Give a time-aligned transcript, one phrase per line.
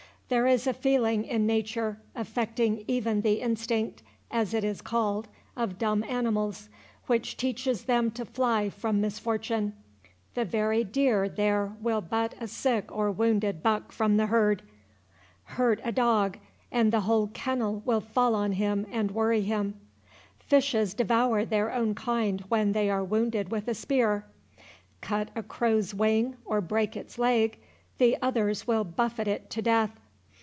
[0.33, 5.27] There is a feeling in nature, affecting even the instinct, as it is called,
[5.57, 6.69] of dumb animals,
[7.07, 9.73] which teaches them to fly from misfortune.
[10.35, 14.63] The very deer there will butt a sick or wounded buck from the herd;
[15.57, 16.37] hurt a dog,
[16.71, 19.81] and the whole kennel will fall on him and worry him;
[20.39, 24.25] fishes devour their own kind when they are wounded with a spear;
[25.01, 27.57] cut a crow's wing, or break its leg,
[27.97, 29.91] the others will buffet it to death."